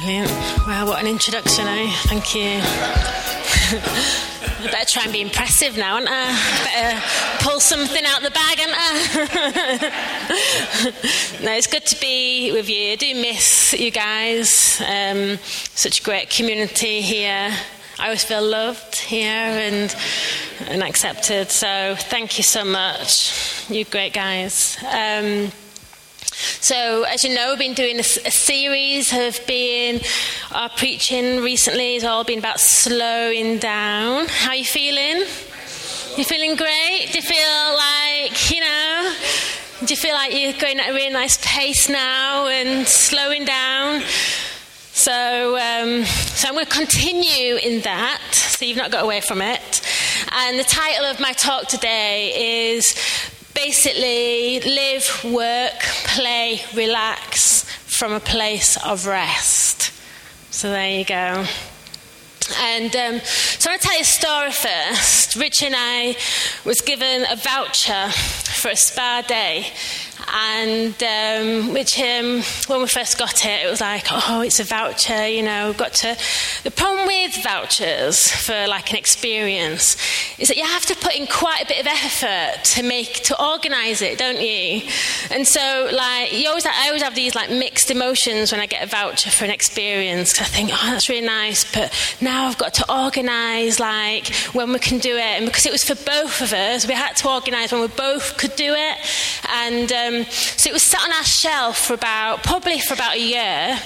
[0.00, 0.30] Brilliant.
[0.66, 1.90] Well, what an introduction, eh?
[2.04, 2.60] Thank you.
[2.62, 6.32] I better try and be impressive now, aren't I?
[6.64, 7.02] Better
[7.44, 9.90] pull something out the bag, aren't I?
[11.44, 12.92] no, it's good to be with you.
[12.92, 14.80] I do miss you guys.
[14.80, 15.36] Um,
[15.74, 17.54] such a great community here.
[17.98, 19.94] I always feel loved here and
[20.66, 21.50] and accepted.
[21.50, 24.78] So thank you so much, you great guys.
[24.82, 25.52] Um,
[26.60, 30.00] so, as you know, we've been doing a, a series of being
[30.52, 34.26] our preaching recently has all been about slowing down.
[34.26, 35.26] How are you feeling?
[36.16, 37.08] You feeling great?
[37.12, 39.14] Do you feel like you know?
[39.84, 44.02] Do you feel like you're going at a really nice pace now and slowing down?
[44.92, 48.20] So, um, so I'm going to continue in that.
[48.32, 49.82] So you've not got away from it.
[50.32, 52.94] And the title of my talk today is
[53.54, 59.92] basically live, work, play, relax from a place of rest.
[60.50, 61.46] So there you go.
[62.58, 65.36] And um, so I want to tell you a story first.
[65.36, 66.16] Rich and I
[66.64, 69.66] was given a voucher for a spa day
[70.32, 74.64] and um, which um, when we first got it, it was like, oh, it's a
[74.64, 76.16] voucher, you know, got to.
[76.62, 79.96] The problem with vouchers for like an experience
[80.38, 83.42] is that you have to put in quite a bit of effort to make to
[83.42, 84.82] organise it, don't you?
[85.30, 88.84] And so, like, you always, I always have these like mixed emotions when I get
[88.84, 90.32] a voucher for an experience.
[90.32, 94.72] Cause I think, oh, that's really nice, but now I've got to organise like when
[94.72, 97.28] we can do it, and because it was for both of us, we had to
[97.28, 98.98] organise when we both could do it,
[99.48, 99.92] and.
[99.92, 103.78] Um, so it was sat on our shelf for about, probably for about a year,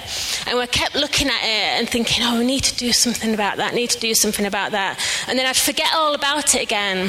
[0.46, 3.56] and we kept looking at it and thinking, oh, we need to do something about
[3.58, 4.98] that, need to do something about that.
[5.28, 7.06] And then I'd forget all about it again.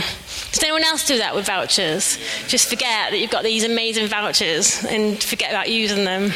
[0.52, 2.18] Does anyone else do that with vouchers?
[2.48, 6.32] Just forget that you've got these amazing vouchers and forget about using them.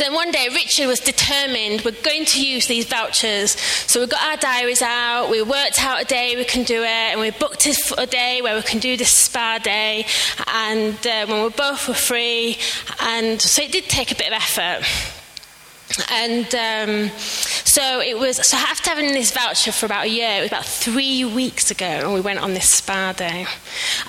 [0.00, 3.50] So one day, Richard was determined we're going to use these vouchers.
[3.50, 6.86] So we got our diaries out, we worked out a day we can do it,
[6.86, 7.66] and we booked
[7.98, 10.06] a day where we can do this spa day,
[10.46, 12.56] and uh, when we both were free.
[13.02, 14.86] And so it did take a bit of effort.
[16.10, 17.10] And um,
[17.70, 20.64] so it was, so after having this voucher for about a year, it was about
[20.64, 23.46] three weeks ago, and we went on this spa day.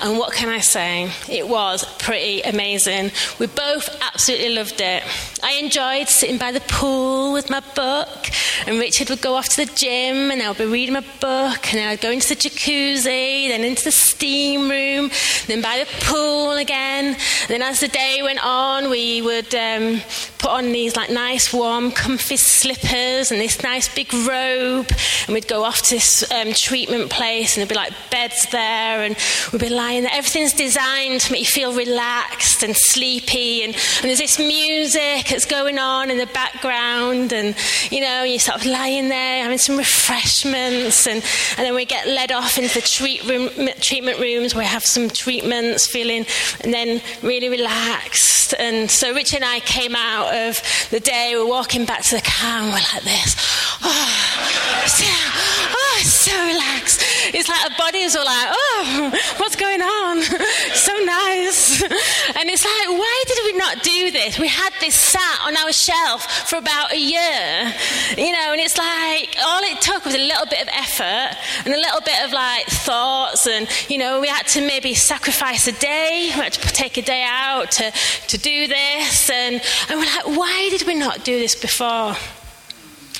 [0.02, 1.10] And what can I say?
[1.30, 3.12] It was pretty amazing.
[3.40, 5.04] We both absolutely loved it.
[5.44, 8.30] I enjoyed sitting by the pool with my book,
[8.68, 11.80] and Richard would go off to the gym, and I'd be reading my book, and
[11.80, 15.10] then I'd go into the jacuzzi, then into the steam room,
[15.48, 17.06] then by the pool again.
[17.06, 20.02] And then as the day went on, we would um,
[20.38, 24.92] put on these like nice warm warm, comfy slippers and this nice big robe.
[25.26, 29.04] And we'd go off to this um, treatment place, and there'd be like beds there,
[29.04, 29.16] and
[29.52, 30.12] we'd be lying there.
[30.14, 33.64] Everything's designed to make you feel relaxed and sleepy.
[33.64, 37.56] And, and there's this music that's going on in the background, and
[37.92, 41.08] you know, you're sort of lying there having some refreshments.
[41.08, 41.24] And,
[41.58, 44.86] and then we get led off into the treat room, treatment rooms where we have
[44.86, 46.26] some treatments, feeling,
[46.62, 48.54] and then really relaxed.
[48.60, 52.16] And so Rich and I came out of the day, we were walking back to
[52.16, 53.36] the car and we're like this.
[53.84, 57.04] Oh, so, oh so relaxed.
[57.34, 60.22] It's like our bodies are like, oh, what's going on?
[60.74, 61.82] so nice.
[61.82, 64.40] And it's like, why did we not do this?
[64.40, 67.74] We had this sat on our shelf for about a year,
[68.18, 71.74] you know, and it's like all it took was a little bit of effort and
[71.74, 75.74] a little bit of like thoughts, and you know, we had to maybe sacrifice a
[75.74, 77.92] day, we had to take a day out to,
[78.28, 82.16] to do this, and, and we're like, why did we not do this before?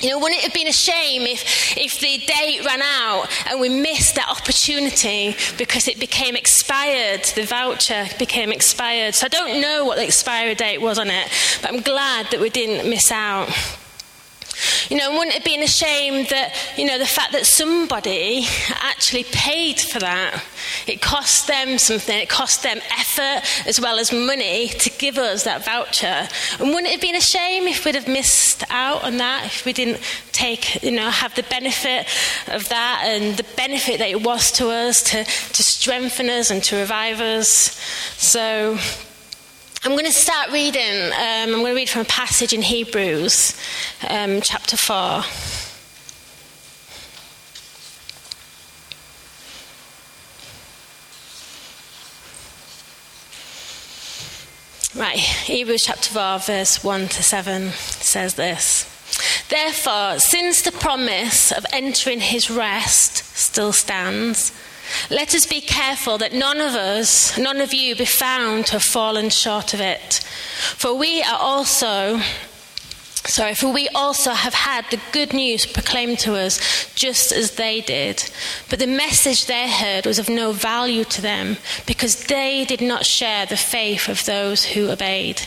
[0.02, 3.60] You know, wouldn't it have been a shame if, if the date ran out and
[3.60, 7.24] we missed that opportunity because it became expired?
[7.36, 9.14] The voucher became expired.
[9.14, 11.28] So I don't know what the expiry date was on it,
[11.60, 13.48] but I'm glad that we didn't miss out.
[14.88, 19.24] You know, wouldn't it be a shame that, you know, the fact that somebody actually
[19.24, 20.42] paid for that?
[20.86, 25.44] It cost them something, it cost them effort as well as money to give us
[25.44, 26.28] that voucher.
[26.58, 29.64] And wouldn't it have been a shame if we'd have missed out on that, if
[29.64, 30.00] we didn't
[30.32, 32.06] take, you know, have the benefit
[32.48, 36.62] of that and the benefit that it was to us to, to strengthen us and
[36.64, 37.78] to revive us?
[38.16, 38.78] So,
[39.84, 41.06] I'm going to start reading.
[41.06, 43.56] Um, I'm going to read from a passage in Hebrews,
[44.08, 45.24] um, chapter 4.
[55.02, 58.88] Right, Hebrews chapter 4, verse 1 to 7 says this.
[59.48, 64.52] Therefore, since the promise of entering his rest still stands,
[65.10, 68.82] let us be careful that none of us, none of you, be found to have
[68.82, 70.14] fallen short of it.
[70.76, 72.20] For we are also
[73.24, 77.80] Sorry, for we also have had the good news proclaimed to us just as they
[77.80, 78.28] did.
[78.68, 81.56] But the message they heard was of no value to them
[81.86, 85.42] because they did not share the faith of those who obeyed.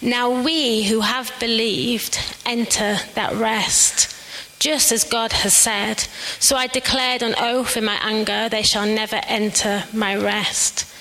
[0.00, 4.15] Now we who have believed enter that rest,
[4.58, 6.00] just as God has said.
[6.38, 10.92] So I declared on oath in my anger, they shall never enter my rest.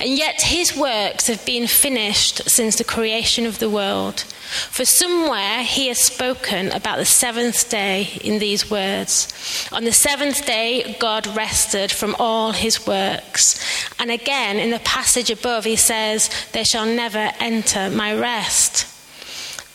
[0.00, 4.20] And yet his works have been finished since the creation of the world.
[4.50, 10.44] For somewhere he has spoken about the seventh day in these words On the seventh
[10.44, 13.64] day, God rested from all his works.
[14.00, 18.86] And again, in the passage above, he says, They shall never enter my rest.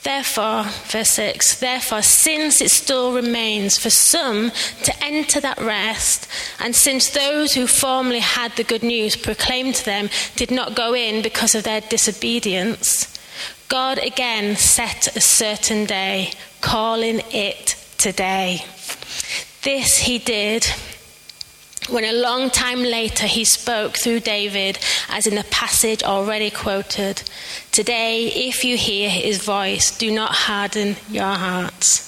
[0.06, 4.52] Therefore, verse 6, therefore, since it still remains for some
[4.84, 6.28] to enter that rest,
[6.60, 10.94] and since those who formerly had the good news proclaimed to them did not go
[10.94, 13.18] in because of their disobedience,
[13.68, 18.64] God again set a certain day, calling it today.
[19.64, 20.68] This he did
[21.90, 24.80] when a long time later he spoke through David,
[25.10, 27.22] as in the passage already quoted
[27.72, 32.06] Today, if you hear his voice, do not harden your hearts.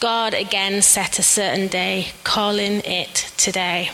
[0.00, 3.90] God again set a certain day, calling it today.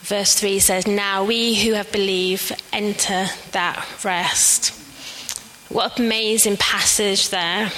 [0.00, 4.74] Verse 3 says, Now we who have believed enter that rest.
[5.68, 7.70] What amazing passage there.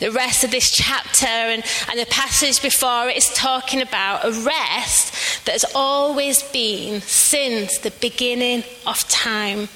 [0.00, 4.30] The rest of this chapter and, and the passage before it is talking about a
[4.30, 9.68] rest that has always been since the beginning of time.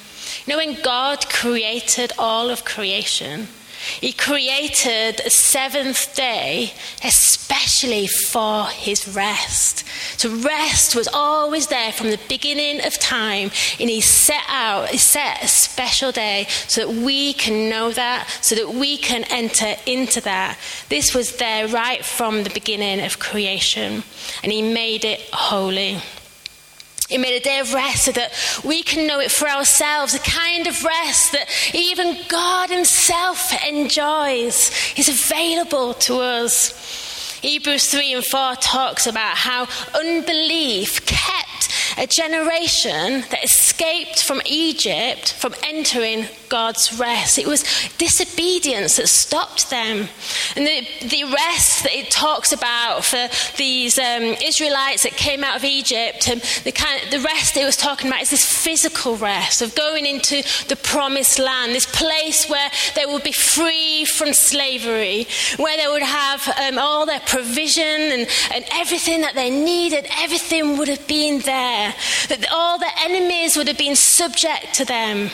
[0.44, 3.48] You know, when God created all of creation,
[4.00, 6.72] he created a seventh day
[7.04, 9.84] especially for his rest.
[10.18, 14.98] So rest was always there from the beginning of time, and he set out, he
[14.98, 19.74] set a special day so that we can know that, so that we can enter
[19.86, 20.58] into that.
[20.88, 24.02] This was there right from the beginning of creation,
[24.42, 25.98] and he made it holy.
[27.12, 28.32] He made a day of rest so that
[28.64, 34.70] we can know it for ourselves, a kind of rest that even God Himself enjoys,
[34.96, 37.38] is available to us.
[37.42, 41.51] Hebrews 3 and 4 talks about how unbelief kept
[42.02, 47.38] a generation that escaped from Egypt from entering God's rest.
[47.38, 47.62] It was
[47.96, 50.08] disobedience that stopped them.
[50.56, 55.56] And the, the rest that it talks about for these um, Israelites that came out
[55.56, 59.16] of Egypt, and the, kind of, the rest it was talking about is this physical
[59.16, 64.32] rest of going into the promised land, this place where they would be free from
[64.32, 65.26] slavery,
[65.56, 70.76] where they would have um, all their provision and, and everything that they needed, everything
[70.76, 71.91] would have been there.
[72.28, 75.30] That all the enemies would have been subject to them.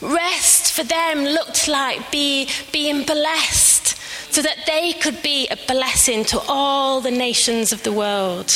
[0.00, 3.96] Rest for them looked like be, being blessed
[4.32, 8.50] so that they could be a blessing to all the nations of the world.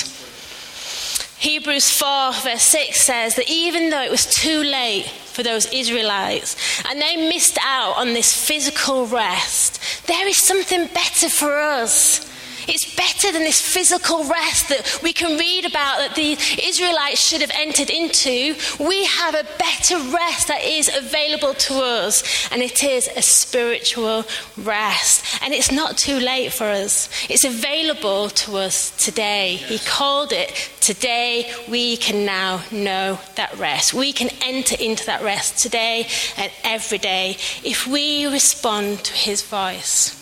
[1.38, 6.56] Hebrews 4, verse 6 says that even though it was too late for those Israelites
[6.88, 12.27] and they missed out on this physical rest, there is something better for us.
[12.68, 17.40] It's better than this physical rest that we can read about that the Israelites should
[17.40, 18.54] have entered into.
[18.78, 22.22] We have a better rest that is available to us,
[22.52, 24.24] and it is a spiritual
[24.58, 25.42] rest.
[25.42, 29.56] And it's not too late for us, it's available to us today.
[29.56, 31.50] He called it today.
[31.68, 33.94] We can now know that rest.
[33.94, 39.42] We can enter into that rest today and every day if we respond to his
[39.42, 40.17] voice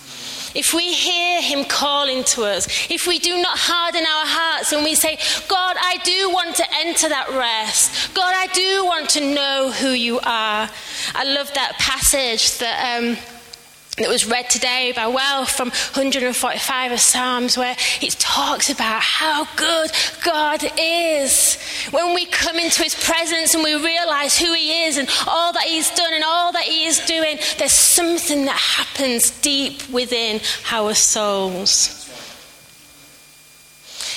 [0.56, 4.82] if we hear Him calling to us, if we do not harden our hearts and
[4.82, 8.14] we say, God, I do want to enter that rest.
[8.14, 10.68] God, I do want to know who you are.
[11.14, 12.98] I love that passage that.
[12.98, 13.36] Um,
[13.97, 19.47] that was read today by Well from 145 of Psalms, where it talks about how
[19.57, 19.91] good
[20.23, 21.57] God is.
[21.91, 25.62] When we come into His presence and we realize who He is and all that
[25.62, 30.93] He's done and all that He is doing, there's something that happens deep within our
[30.93, 32.03] souls.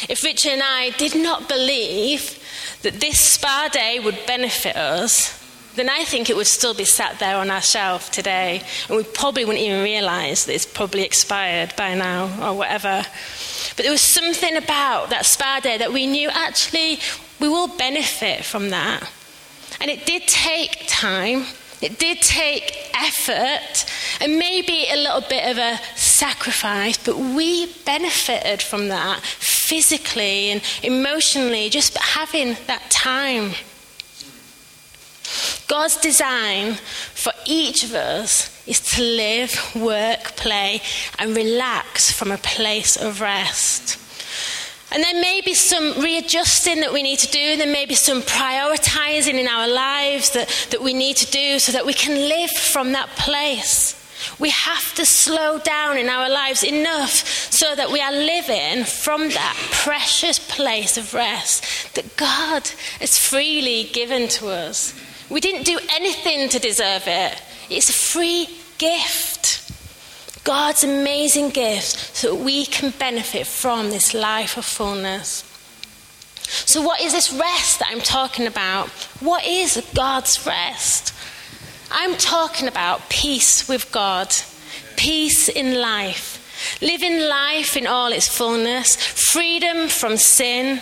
[0.10, 2.38] If Richard and I did not believe
[2.82, 5.38] that this spa day would benefit us,
[5.76, 9.04] then I think it would still be sat there on our shelf today, and we
[9.04, 13.04] probably wouldn't even realize that it's probably expired by now or whatever.
[13.76, 17.00] But there was something about that spa day that we knew actually
[17.40, 19.10] we will benefit from that.
[19.80, 21.46] And it did take time,
[21.82, 23.86] it did take effort,
[24.20, 30.62] and maybe a little bit of a sacrifice, but we benefited from that physically and
[30.84, 33.54] emotionally, just having that time.
[35.70, 36.74] God's design
[37.14, 40.82] for each of us is to live, work, play,
[41.20, 44.00] and relax from a place of rest.
[44.92, 47.56] And there may be some readjusting that we need to do.
[47.56, 51.72] There may be some prioritizing in our lives that, that we need to do so
[51.74, 53.96] that we can live from that place.
[54.40, 59.30] We have to slow down in our lives enough so that we are living from
[59.30, 62.68] that precious place of rest that God
[63.00, 64.96] has freely given to us.
[65.30, 69.66] We didn't do anything to deserve it, it's a free gift.
[70.44, 75.44] God's amazing gift so that we can benefit from this life of fullness.
[76.42, 78.88] So, what is this rest that I'm talking about?
[79.20, 81.14] What is God's rest?
[81.92, 84.34] I'm talking about peace with God,
[84.96, 90.82] peace in life, living life in all its fullness, freedom from sin,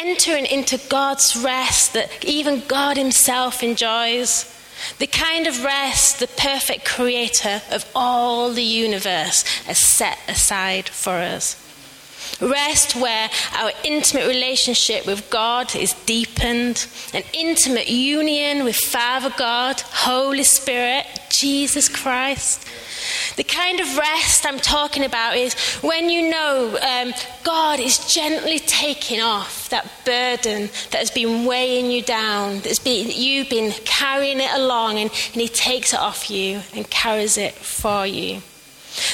[0.00, 4.54] entering into God's rest that even God Himself enjoys.
[4.98, 11.14] The kind of rest the perfect creator of all the universe has set aside for
[11.14, 11.64] us.
[12.40, 19.80] Rest where our intimate relationship with God is deepened, an intimate union with Father God,
[19.80, 22.64] Holy Spirit, Jesus Christ.
[23.36, 27.12] The kind of rest I'm talking about is when you know um,
[27.44, 33.10] God is gently taking off that burden that has been weighing you down, that's been,
[33.10, 37.54] you've been carrying it along, and, and He takes it off you and carries it
[37.54, 38.42] for you.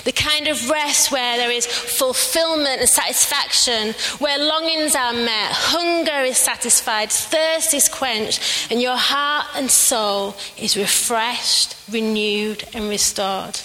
[0.05, 6.25] The kind of rest where there is fulfillment and satisfaction, where longings are met, hunger
[6.25, 13.61] is satisfied, thirst is quenched, and your heart and soul is refreshed, renewed, and restored.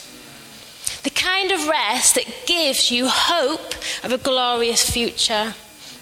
[1.04, 5.54] The kind of rest that gives you hope of a glorious future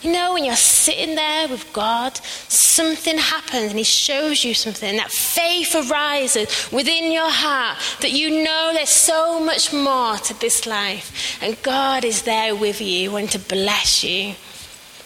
[0.02, 4.90] you know, when you're sitting there with God, something happens and He shows you something.
[4.90, 10.40] And that faith arises within your heart that you know there's so much more to
[10.40, 11.42] this life.
[11.42, 14.36] And God is there with you, wanting to bless you.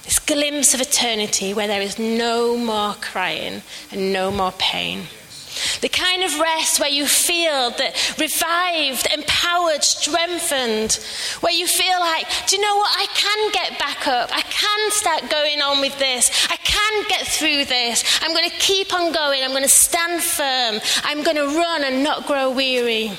[0.04, 5.04] This glimpse of eternity where there is no more crying and no more pain.
[5.82, 10.94] The kind of rest where you feel that revived, empowered, strengthened,
[11.42, 12.92] where you feel like, do you know what?
[12.98, 14.30] I can get back up.
[14.32, 16.48] I can start going on with this.
[16.50, 18.04] I can get through this.
[18.22, 19.44] I'm going to keep on going.
[19.44, 20.80] I'm going to stand firm.
[21.04, 23.12] I'm going to run and not grow weary.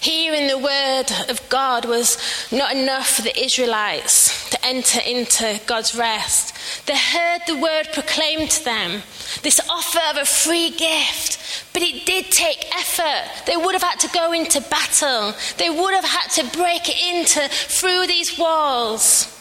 [0.00, 2.18] Hearing the word of God was
[2.52, 6.54] not enough for the Israelites to enter into God's rest.
[6.86, 9.02] They heard the word proclaimed to them,
[9.42, 11.38] this offer of a free gift,
[11.72, 13.46] but it did take effort.
[13.46, 17.48] They would have had to go into battle, they would have had to break into
[17.48, 19.34] through these walls.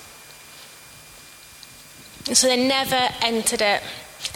[2.28, 3.82] And so they never entered it.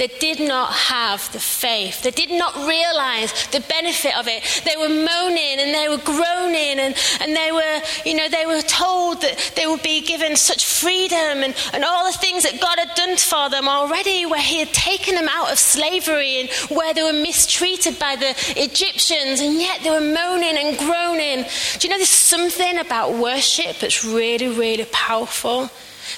[0.01, 2.01] They did not have the faith.
[2.01, 4.41] They did not realize the benefit of it.
[4.65, 8.63] They were moaning and they were groaning and, and they were, you know, they were
[8.63, 12.79] told that they would be given such freedom and, and all the things that God
[12.79, 16.95] had done for them already, where He had taken them out of slavery and where
[16.95, 21.45] they were mistreated by the Egyptians, and yet they were moaning and groaning.
[21.77, 25.69] Do you know there's something about worship that's really, really powerful?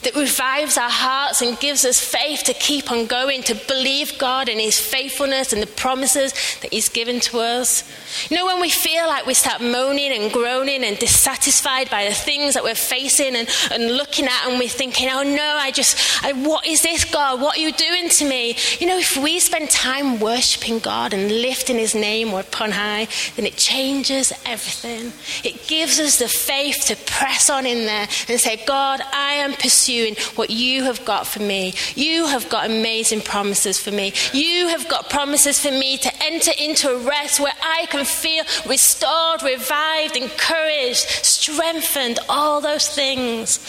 [0.01, 4.49] That revives our hearts and gives us faith to keep on going, to believe God
[4.49, 7.83] and His faithfulness and the promises that He's given to us.
[8.29, 12.13] You know, when we feel like we start moaning and groaning and dissatisfied by the
[12.13, 16.23] things that we're facing and, and looking at, and we're thinking, oh no, I just,
[16.23, 17.41] I, what is this, God?
[17.41, 18.55] What are you doing to me?
[18.79, 23.45] You know, if we spend time worshiping God and lifting His name upon high, then
[23.45, 25.13] it changes everything.
[25.43, 29.53] It gives us the faith to press on in there and say, God, I am
[29.53, 31.73] pursuing what you have got for me.
[31.95, 34.13] You have got amazing promises for me.
[34.33, 38.43] You have got promises for me to enter into a rest where I can feel
[38.67, 43.59] restored, revived, encouraged, strengthened, all those things.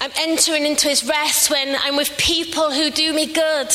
[0.00, 3.72] I'm entering into his rest when I'm with people who do me good.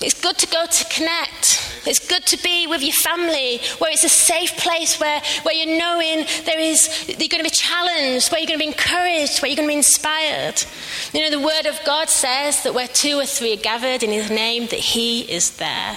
[0.00, 1.82] It's good to go to connect.
[1.86, 5.78] It's good to be with your family, where it's a safe place, where, where you're
[5.78, 9.50] knowing there is, you're going to be challenged, where you're going to be encouraged, where
[9.50, 10.62] you're going to be inspired.
[11.12, 14.10] You know, the Word of God says that where two or three are gathered in
[14.10, 15.96] His name, that He is there.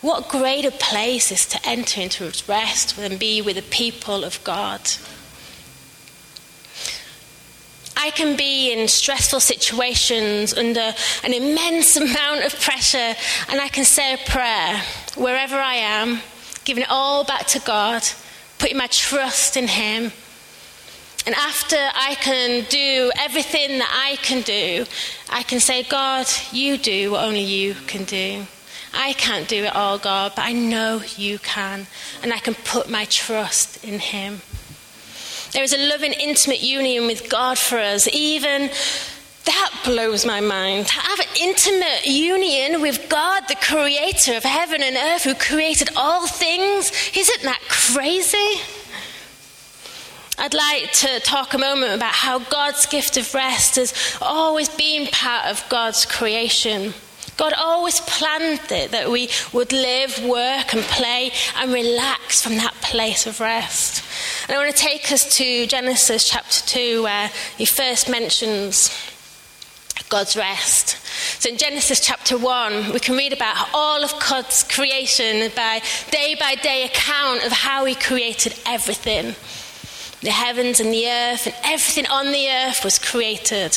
[0.00, 4.80] What greater place is to enter into rest than be with the people of God?
[8.00, 13.14] I can be in stressful situations under an immense amount of pressure,
[13.50, 14.80] and I can say a prayer
[15.16, 16.20] wherever I am,
[16.64, 18.04] giving it all back to God,
[18.58, 20.12] putting my trust in Him.
[21.26, 24.86] And after I can do everything that I can do,
[25.28, 28.46] I can say, God, you do what only you can do.
[28.94, 31.88] I can't do it all, God, but I know you can,
[32.22, 34.40] and I can put my trust in Him.
[35.58, 38.70] There is a loving, intimate union with God for us, even
[39.44, 40.86] that blows my mind.
[40.86, 45.90] To have an intimate union with God, the creator of heaven and earth, who created
[45.96, 46.92] all things.
[47.12, 48.60] Isn't that crazy?
[50.38, 55.08] I'd like to talk a moment about how God's gift of rest has always been
[55.08, 56.94] part of God's creation.
[57.36, 62.74] God always planned it that we would live, work, and play and relax from that
[62.74, 64.04] place of rest.
[64.48, 68.90] And I want to take us to Genesis chapter 2, where he first mentions
[70.08, 70.96] God's rest.
[71.38, 76.34] So in Genesis chapter 1, we can read about all of God's creation by day
[76.40, 79.34] by day account of how he created everything.
[80.22, 83.76] The heavens and the earth and everything on the earth was created.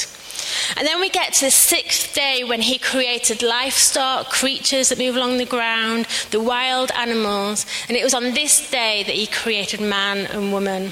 [0.77, 5.15] And then we get to the sixth day when he created livestock, creatures that move
[5.15, 7.65] along the ground, the wild animals.
[7.87, 10.91] And it was on this day that he created man and woman.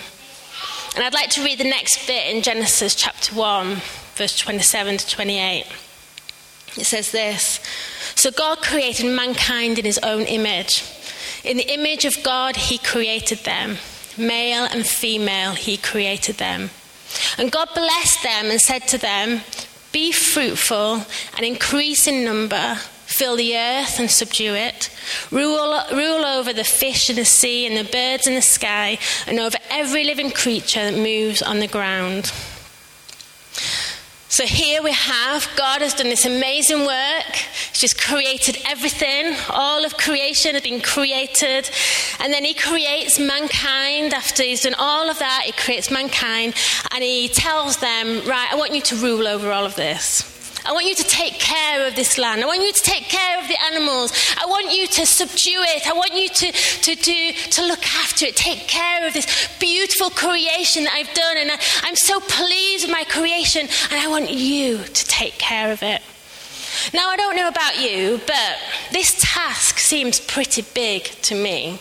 [0.95, 3.81] And I'd like to read the next bit in Genesis chapter 1
[4.19, 5.65] verse 27 to 28.
[6.75, 7.61] It says this
[8.15, 10.83] So God created mankind in his own image.
[11.45, 13.77] In the image of God, he created them.
[14.17, 16.69] Male and female, he created them.
[17.37, 19.41] And God blessed them and said to them,
[19.91, 22.75] Be fruitful and increase in number,
[23.05, 24.89] fill the earth and subdue it,
[25.31, 28.97] rule, rule over the fish in the sea and the birds in the sky,
[29.27, 32.31] and over every living creature that moves on the ground.
[34.31, 37.33] So here we have God has done this amazing work.
[37.71, 39.35] He's just created everything.
[39.49, 41.67] All of creation has been created.
[42.19, 44.13] And then he creates mankind.
[44.13, 46.53] After he's done all of that, he creates mankind
[46.91, 50.38] and he tells them, Right, I want you to rule over all of this.
[50.65, 52.43] I want you to take care of this land.
[52.43, 54.11] I want you to take care of the animals.
[54.41, 55.87] I want you to subdue it.
[55.87, 59.27] I want you to, to, do, to look after it, take care of this
[59.59, 61.37] beautiful creation that I've done.
[61.37, 65.71] And I, I'm so pleased with my creation, and I want you to take care
[65.71, 66.01] of it.
[66.93, 68.57] Now, I don't know about you, but
[68.91, 71.79] this task seems pretty big to me.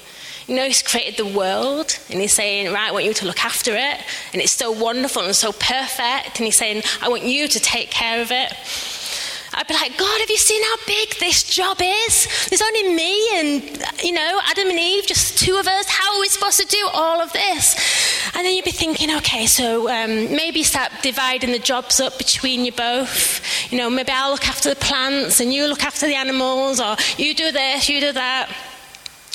[0.48, 3.44] You know, He's created the world, and He's saying, Right, I want you to look
[3.44, 4.00] after it,
[4.32, 7.90] and it's so wonderful and so perfect, and He's saying, I want you to take
[7.90, 8.52] care of it.
[9.58, 12.46] I'd be like, God, have you seen how big this job is?
[12.48, 13.62] There's only me and,
[14.04, 15.88] you know, Adam and Eve, just two of us.
[15.88, 17.74] How are we supposed to do all of this?
[18.36, 22.64] And then you'd be thinking, okay, so um, maybe start dividing the jobs up between
[22.64, 23.72] you both.
[23.72, 26.94] You know, maybe I'll look after the plants and you look after the animals, or
[27.16, 28.48] you do this, you do that.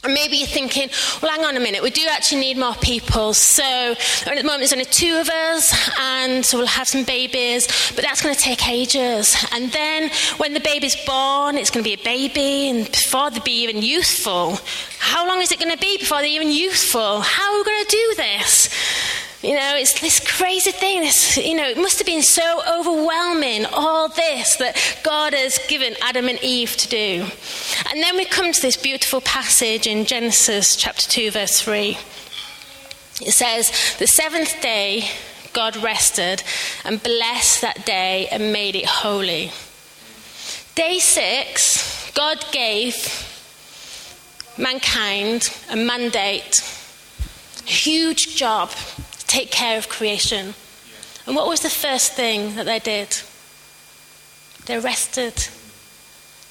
[0.06, 0.90] Maybe you're thinking,
[1.22, 3.34] well, hang on a minute, we do actually need more people.
[3.34, 7.68] So at the moment, there's only two of us, and so we'll have some babies,
[7.96, 9.34] but that's going to take ages.
[9.54, 13.40] And then when the baby's born, it's going to be a baby, and before they
[13.40, 14.60] be even youthful,
[15.00, 17.22] how long is it going to be before they're even youthful?
[17.22, 18.70] How are we going to do this?
[19.44, 21.02] You know, it's this crazy thing.
[21.02, 25.98] This, you know, it must have been so overwhelming, all this that God has given
[26.02, 27.26] Adam and Eve to do.
[27.92, 31.98] And then we come to this beautiful passage in Genesis chapter 2, verse 3.
[33.20, 35.10] It says, The seventh day
[35.52, 36.42] God rested
[36.86, 39.52] and blessed that day and made it holy.
[40.76, 42.96] Day six, God gave
[44.58, 46.62] mankind a mandate,
[47.66, 48.72] a huge job
[49.34, 50.54] take care of creation.
[51.26, 53.18] And what was the first thing that they did?
[54.68, 55.36] They rested.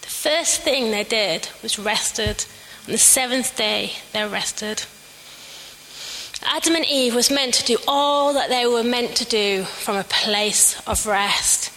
[0.02, 2.44] The first thing they did was rested.
[2.86, 4.82] On the seventh day, they rested.
[6.44, 9.94] Adam and Eve was meant to do all that they were meant to do from
[9.94, 11.70] a place of rest.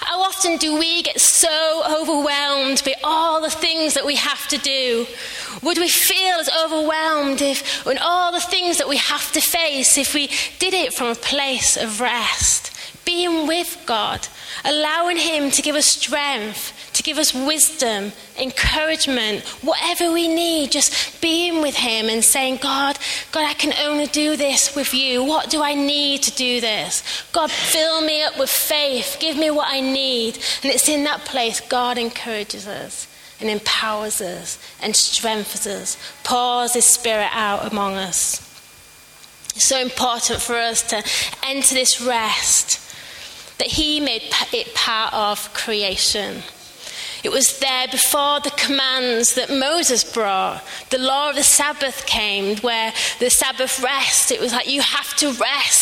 [0.00, 4.58] How often do we get so overwhelmed by all the things that we have to
[4.58, 5.06] do?
[5.62, 9.98] Would we feel as overwhelmed if, when all the things that we have to face,
[9.98, 12.70] if we did it from a place of rest?
[13.04, 14.28] Being with God,
[14.64, 21.20] allowing Him to give us strength, to give us wisdom, encouragement, whatever we need, just
[21.20, 22.98] being with Him and saying, God,
[23.32, 25.24] God, I can only do this with you.
[25.24, 27.02] What do I need to do this?
[27.32, 29.16] God, fill me up with faith.
[29.18, 30.36] Give me what I need.
[30.62, 33.08] And it's in that place God encourages us
[33.40, 38.46] and empowers us and strengthens us, pours His Spirit out among us.
[39.56, 41.02] It's so important for us to
[41.44, 42.78] enter this rest
[43.58, 44.22] that He made
[44.52, 46.42] it part of creation.
[47.22, 50.62] It was there before the commands that Moses brought.
[50.88, 55.14] The law of the Sabbath came, where the Sabbath rest, it was like you have
[55.16, 55.79] to rest.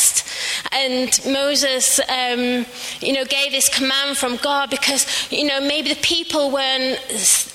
[0.73, 2.67] And Moses, um,
[3.01, 6.99] you know, gave this command from God because, you know, maybe the people weren't,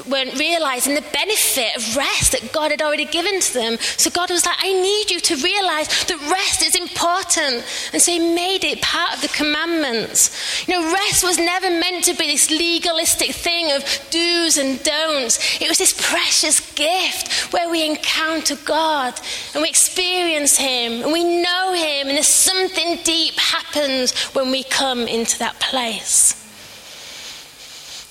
[0.10, 3.78] weren't realizing the benefit of rest that God had already given to them.
[3.97, 7.65] So God was like, I need you to realize that rest is important.
[7.93, 10.67] And so he made it part of the commandments.
[10.67, 15.62] You know, rest was never meant to be this legalistic thing of do's and don'ts.
[15.62, 19.19] It was this precious gift where we encounter God
[19.54, 24.63] and we experience him and we know him and there's something deep happens when we
[24.63, 26.39] come into that place.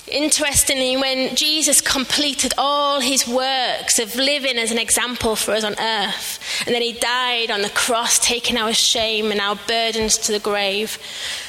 [0.09, 5.75] Interestingly, when Jesus completed all his works of living as an example for us on
[5.79, 10.33] earth, and then he died on the cross, taking our shame and our burdens to
[10.33, 10.99] the grave,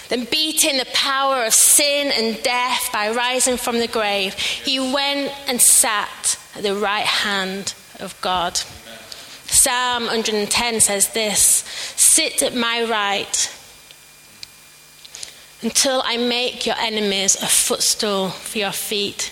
[0.09, 5.33] then beating the power of sin and death by rising from the grave, he went
[5.47, 8.57] and sat at the right hand of God.
[9.47, 11.62] Psalm 110 says this
[12.03, 13.51] Sit at my right
[15.61, 19.31] until I make your enemies a footstool for your feet.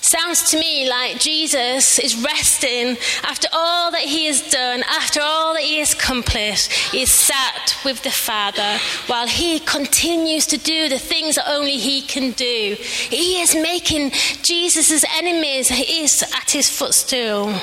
[0.00, 5.54] Sounds to me like Jesus is resting after all that he has done, after all
[5.54, 6.72] that he has accomplished.
[6.72, 11.78] He is sat with the Father while he continues to do the things that only
[11.78, 12.76] he can do.
[12.78, 14.10] He is making
[14.42, 17.54] Jesus' enemies he is at his footstool.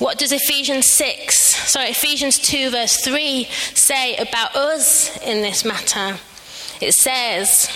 [0.00, 6.18] What does Ephesians 6, sorry, Ephesians 2, verse 3 say about us in this matter?
[6.80, 7.66] It says,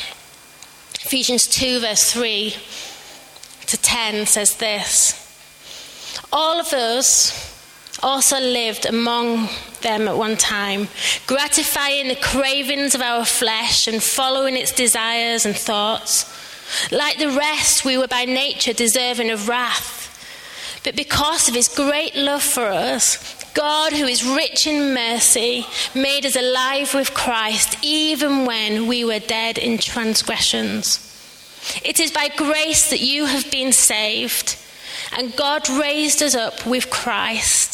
[1.05, 2.55] Ephesians 2, verse 3
[3.67, 5.21] to 10 says this
[6.33, 7.63] All of us
[8.03, 9.51] also lived among
[9.83, 10.89] them at one time,
[11.27, 16.25] gratifying the cravings of our flesh and following its desires and thoughts.
[16.91, 20.04] Like the rest, we were by nature deserving of wrath.
[20.85, 26.27] But because of his great love for us, God, who is rich in mercy, made
[26.27, 31.01] us alive with Christ even when we were dead in transgressions.
[31.83, 34.57] It is by grace that you have been saved,
[35.17, 37.74] and God raised us up with Christ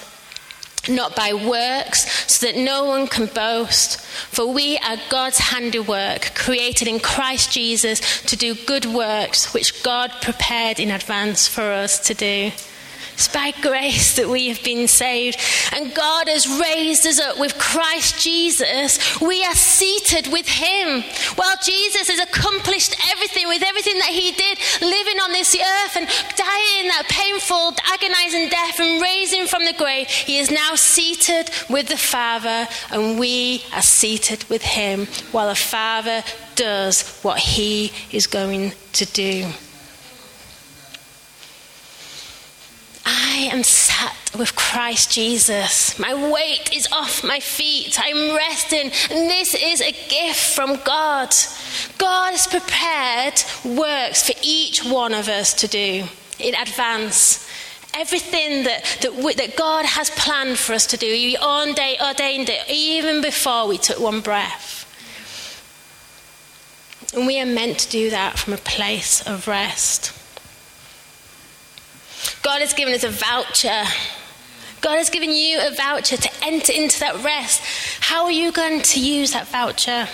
[0.89, 4.01] not by works, so that no one can boast.
[4.01, 10.11] For we are God's handiwork, created in Christ Jesus to do good works, which God
[10.21, 12.51] prepared in advance for us to do.
[13.21, 15.39] It's by grace that we have been saved.
[15.73, 18.97] And God has raised us up with Christ Jesus.
[19.21, 21.03] We are seated with Him.
[21.35, 26.07] While Jesus has accomplished everything with everything that He did, living on this earth and
[26.35, 31.89] dying that painful, agonizing death and raising from the grave, He is now seated with
[31.89, 36.23] the Father, and we are seated with Him while the Father
[36.55, 39.45] does what He is going to do.
[43.05, 45.97] I am sat with Christ Jesus.
[45.97, 47.97] My weight is off my feet.
[47.99, 48.91] I'm resting.
[49.09, 51.33] And this is a gift from God.
[51.97, 56.05] God has prepared works for each one of us to do
[56.39, 57.47] in advance.
[57.93, 62.69] Everything that, that, we, that God has planned for us to do, He ordained it
[62.69, 64.77] even before we took one breath.
[67.13, 70.13] And we are meant to do that from a place of rest.
[72.43, 73.83] God has given us a voucher.
[74.81, 77.61] God has given you a voucher to enter into that rest.
[78.01, 80.07] How are you going to use that voucher?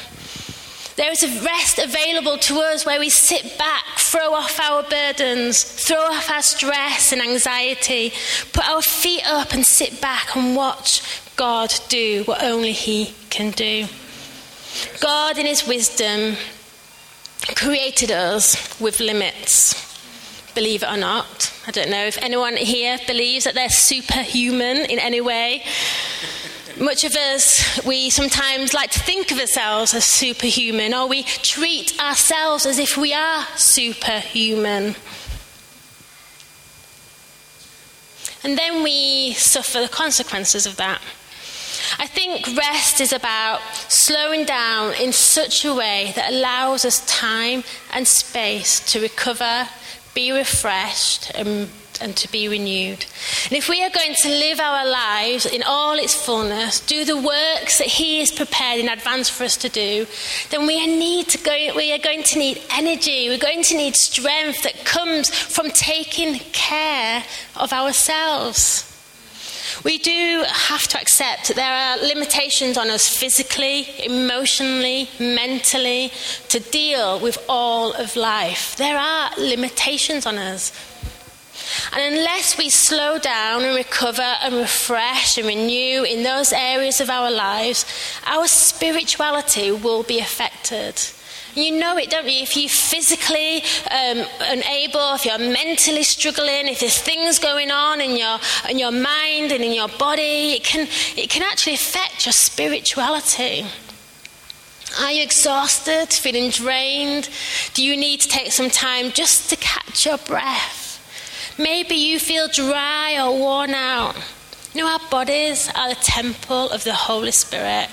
[0.98, 5.64] There is a rest available to us where we sit back, throw off our burdens,
[5.64, 8.12] throw off our stress and anxiety,
[8.52, 11.02] put our feet up and sit back and watch
[11.36, 13.86] God do what only He can do.
[15.00, 16.36] God, in His wisdom,
[17.56, 19.87] created us with limits
[20.58, 21.54] believe it or not.
[21.68, 25.64] I don't know if anyone here believes that they're superhuman in any way.
[26.80, 32.02] Much of us, we sometimes like to think of ourselves as superhuman, or we treat
[32.02, 34.96] ourselves as if we are superhuman.
[38.44, 41.02] And then we suffer the consequences of that.
[42.00, 47.64] I think rest is about slowing down in such a way that allows us time
[47.94, 49.68] and space to recover
[50.18, 51.70] be refreshed and
[52.02, 53.06] and to be renewed.
[53.46, 57.18] And if we are going to live our lives in all its fullness, do the
[57.18, 60.06] works that He is prepared in advance for us to do,
[60.50, 63.30] then we need to go, we are going to need energy.
[63.30, 67.24] We're going to need strength that comes from taking care
[67.56, 68.97] of ourselves.
[69.84, 76.12] We do have to accept that there are limitations on us physically, emotionally, mentally
[76.50, 78.76] to deal with all of life.
[78.78, 80.72] There are limitations on us.
[81.94, 87.10] And unless we slow down and recover and refresh and renew in those areas of
[87.10, 87.86] our lives,
[88.26, 90.96] our spirituality will be affected.
[91.58, 92.44] You know it, don't you?
[92.44, 98.16] If you're physically um, unable, if you're mentally struggling, if there's things going on in
[98.16, 98.38] your,
[98.70, 103.66] in your mind and in your body, it can, it can actually affect your spirituality.
[105.02, 107.28] Are you exhausted, feeling drained?
[107.74, 111.56] Do you need to take some time just to catch your breath?
[111.58, 114.16] Maybe you feel dry or worn out.
[114.76, 117.90] You know, our bodies are the temple of the Holy Spirit.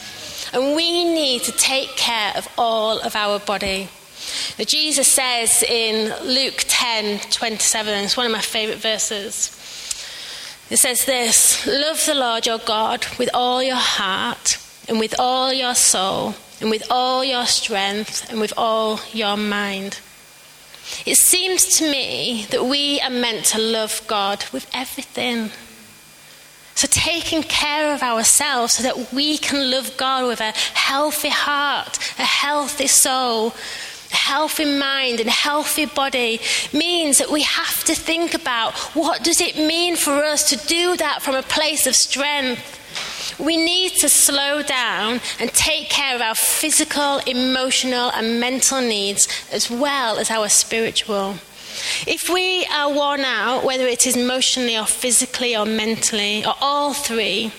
[0.55, 3.89] And we need to take care of all of our body.
[4.57, 9.51] Now, Jesus says in Luke 10 27, it's one of my favourite verses.
[10.71, 15.53] It says this Love the Lord your God with all your heart, and with all
[15.53, 19.99] your soul, and with all your strength, and with all your mind.
[21.05, 25.51] It seems to me that we are meant to love God with everything.
[26.75, 31.99] So, taking care of ourselves so that we can love God with a healthy heart,
[32.19, 33.55] a healthy soul,
[34.13, 36.41] a healthy mind, and a healthy body
[36.73, 40.97] means that we have to think about what does it mean for us to do
[40.97, 42.81] that from a place of strength.
[43.39, 49.29] We need to slow down and take care of our physical, emotional, and mental needs
[49.53, 51.37] as well as our spiritual.
[52.07, 56.95] If we are worn out, whether it is emotionally or physically or mentally or all
[56.95, 57.53] three,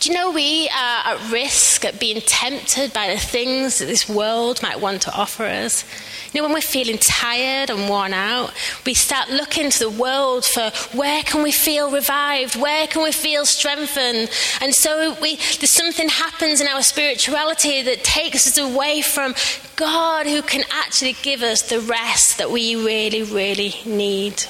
[0.00, 4.08] do you know we are at risk at being tempted by the things that this
[4.08, 5.84] world might want to offer us?
[6.32, 8.52] You know, when we're feeling tired and worn out,
[8.84, 12.56] we start looking to the world for where can we feel revived?
[12.56, 14.30] Where can we feel strengthened?
[14.60, 19.34] And so we, there's something happens in our spirituality that takes us away from
[19.76, 24.44] God who can actually give us the rest that we really, really need.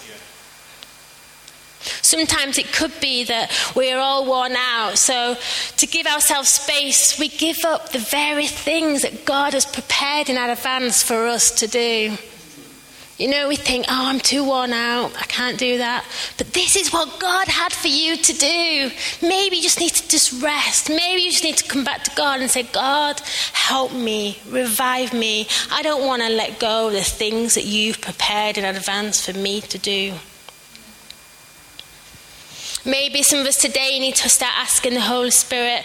[1.81, 4.99] Sometimes it could be that we are all worn out.
[4.99, 5.37] So,
[5.79, 10.37] to give ourselves space, we give up the very things that God has prepared in
[10.37, 12.17] advance for us to do.
[13.21, 15.13] You know, we think, oh, I'm too worn out.
[15.15, 16.07] I can't do that.
[16.39, 18.91] But this is what God had for you to do.
[19.21, 20.89] Maybe you just need to just rest.
[20.89, 23.21] Maybe you just need to come back to God and say, God,
[23.53, 25.49] help me, revive me.
[25.71, 29.37] I don't want to let go of the things that you've prepared in advance for
[29.37, 30.15] me to do.
[32.85, 35.85] Maybe some of us today need to start asking the Holy Spirit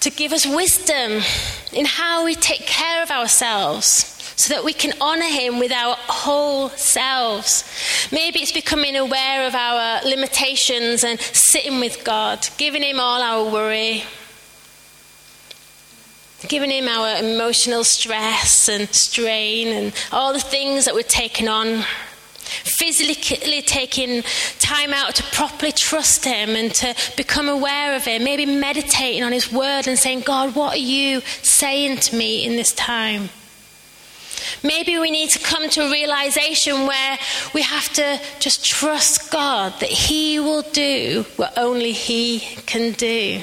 [0.00, 1.20] to give us wisdom
[1.72, 5.94] in how we take care of ourselves so that we can honour Him with our
[5.98, 7.64] whole selves.
[8.10, 13.50] Maybe it's becoming aware of our limitations and sitting with God, giving Him all our
[13.52, 14.04] worry,
[16.48, 21.84] giving Him our emotional stress and strain and all the things that we're taking on
[22.46, 24.22] physically taking
[24.58, 29.32] time out to properly trust Him and to become aware of Him, maybe meditating on
[29.32, 33.30] His Word and saying, God, what are you saying to me in this time?
[34.62, 37.18] Maybe we need to come to a realization where
[37.54, 43.40] we have to just trust God that He will do what only He can do.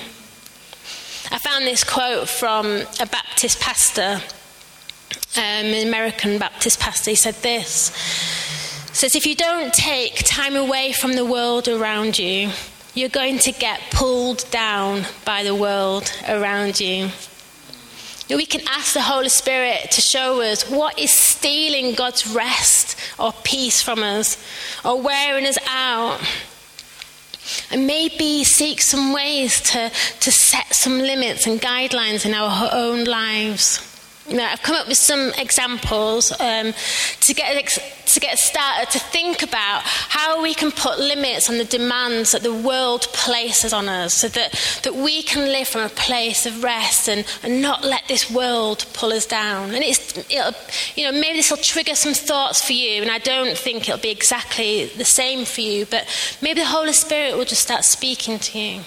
[1.32, 4.22] I found this quote from a Baptist pastor,
[5.36, 7.12] um, an American Baptist pastor.
[7.12, 7.92] He said this
[8.94, 12.52] says if you don't take time away from the world around you,
[12.94, 17.10] you're going to get pulled down by the world around you.
[18.30, 23.34] We can ask the Holy Spirit to show us what is stealing God's rest or
[23.44, 24.44] peace from us
[24.86, 26.20] or wearing us out.
[27.72, 33.04] And maybe seek some ways to, to set some limits and guidelines in our own
[33.04, 33.93] lives.
[34.30, 36.74] Know, I've come up with some examples um,
[37.20, 37.68] to get
[38.06, 42.42] to get started to think about how we can put limits on the demands that
[42.42, 46.64] the world places on us, so that, that we can live from a place of
[46.64, 49.76] rest and, and not let this world pull us down.
[49.76, 50.18] And it's
[50.98, 54.00] you know maybe this will trigger some thoughts for you, and I don't think it'll
[54.00, 56.08] be exactly the same for you, but
[56.42, 58.82] maybe the Holy Spirit will just start speaking to you.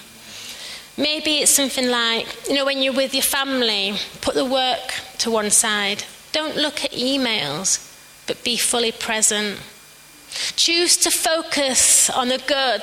[0.97, 5.31] Maybe it's something like, you know, when you're with your family, put the work to
[5.31, 6.05] one side.
[6.33, 7.83] Don't look at emails,
[8.27, 9.61] but be fully present.
[10.57, 12.83] Choose to focus on the good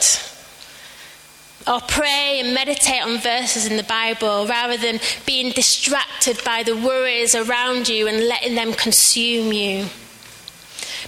[1.66, 6.76] or pray and meditate on verses in the Bible rather than being distracted by the
[6.76, 9.86] worries around you and letting them consume you.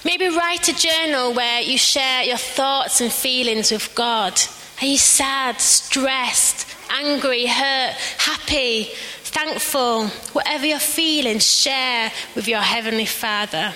[0.03, 4.39] Maybe write a journal where you share your thoughts and feelings with God.
[4.81, 8.89] Are you sad, stressed, angry, hurt, happy,
[9.23, 10.07] thankful?
[10.33, 13.73] Whatever you're feeling, share with your Heavenly Father.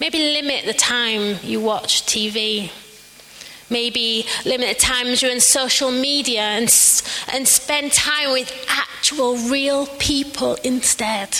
[0.00, 2.70] Maybe limit the time you watch TV.
[3.70, 6.70] Maybe limit the times you're on social media and,
[7.32, 11.36] and spend time with actual, real people instead.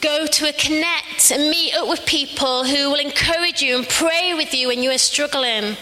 [0.00, 4.34] Go to a connect and meet up with people who will encourage you and pray
[4.34, 5.76] with you when you are struggling.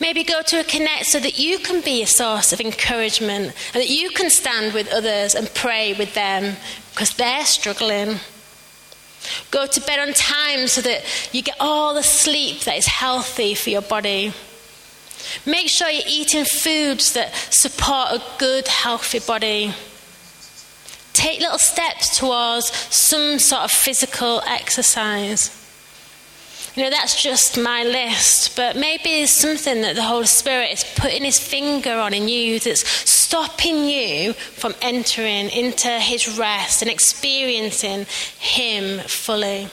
[0.00, 3.82] Maybe go to a connect so that you can be a source of encouragement and
[3.82, 6.56] that you can stand with others and pray with them
[6.90, 8.20] because they're struggling.
[9.50, 13.54] Go to bed on time so that you get all the sleep that is healthy
[13.54, 14.32] for your body.
[15.44, 19.74] Make sure you're eating foods that support a good, healthy body.
[21.12, 25.65] Take little steps towards some sort of physical exercise.
[26.76, 30.84] You know, that's just my list, but maybe it's something that the Holy Spirit is
[30.96, 36.90] putting his finger on in you that's stopping you from entering into his rest and
[36.90, 38.04] experiencing
[38.38, 39.70] him fully.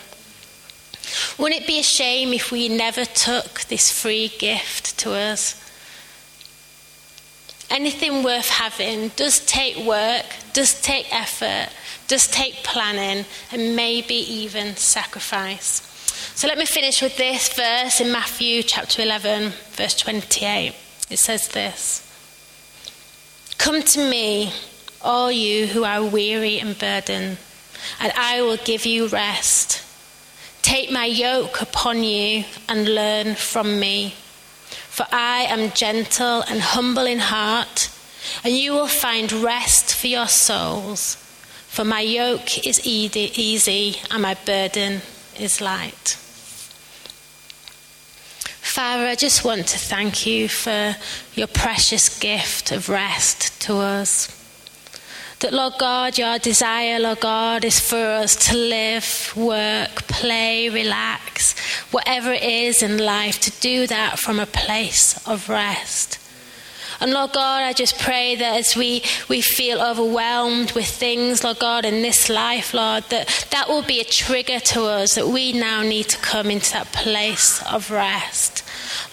[1.37, 5.59] Wouldn't it be a shame if we never took this free gift to us?
[7.69, 11.67] Anything worth having does take work, does take effort,
[12.07, 15.89] does take planning, and maybe even sacrifice.
[16.35, 20.73] So let me finish with this verse in Matthew chapter 11, verse 28.
[21.09, 22.01] It says this
[23.57, 24.51] Come to me,
[25.01, 27.37] all you who are weary and burdened,
[27.99, 29.83] and I will give you rest.
[30.63, 34.15] Take my yoke upon you and learn from me.
[34.89, 37.91] For I am gentle and humble in heart,
[38.43, 41.15] and you will find rest for your souls.
[41.67, 45.01] For my yoke is easy and my burden
[45.39, 46.17] is light.
[48.61, 50.95] Father, I just want to thank you for
[51.35, 54.39] your precious gift of rest to us.
[55.41, 61.53] That, Lord God, your desire, Lord God, is for us to live, work, play, relax,
[61.91, 66.17] whatever it is in life, to do that from a place of rest.
[66.99, 71.59] And Lord God, I just pray that as we, we feel overwhelmed with things, Lord
[71.59, 75.53] God, in this life, Lord, that that will be a trigger to us that we
[75.53, 78.63] now need to come into that place of rest.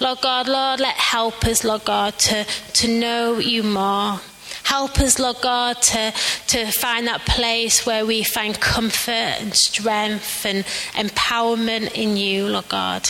[0.00, 4.20] Lord God, Lord, let help us, Lord God, to, to know you more.
[4.64, 6.12] Help us, Lord God, to,
[6.48, 10.64] to find that place where we find comfort and strength and
[10.94, 13.08] empowerment in you, Lord God.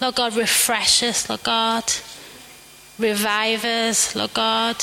[0.00, 1.84] Lord God, refresh us, Lord God.
[3.00, 4.76] Revive us, Lord God.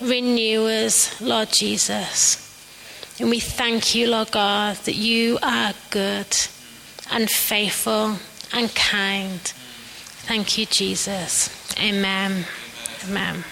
[0.00, 2.44] Renew us, Lord Jesus.
[3.18, 6.36] And we thank you, Lord God, that you are good
[7.10, 8.18] and faithful
[8.52, 9.40] and kind.
[9.40, 11.50] Thank you, Jesus.
[11.80, 12.44] Amen.
[13.08, 13.44] Amen.